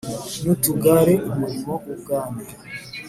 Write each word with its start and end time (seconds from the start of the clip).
n 0.43 0.45
utugare 0.53 1.13
Umurimo 1.29 1.71
w 1.85 1.87
Ubwami 1.93 2.43